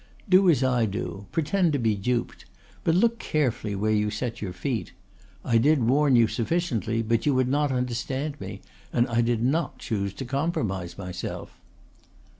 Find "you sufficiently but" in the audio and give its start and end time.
6.15-7.27